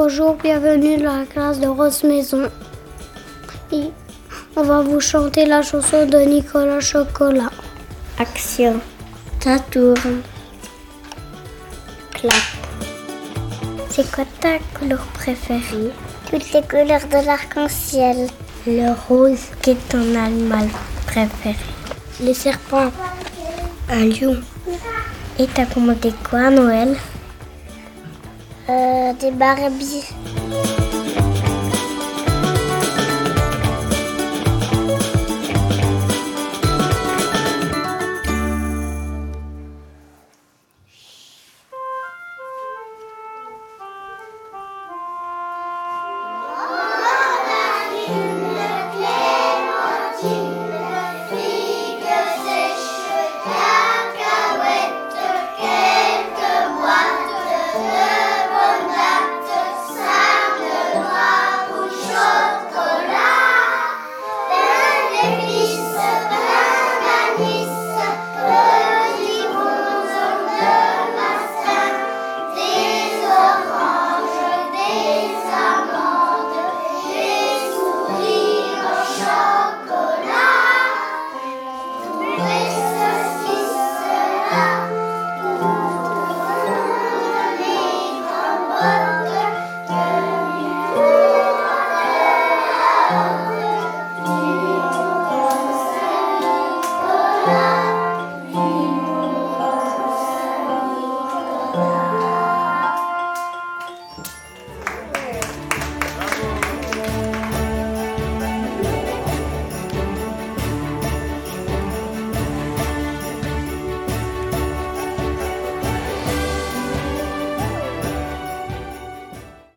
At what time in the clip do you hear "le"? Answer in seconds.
18.68-18.94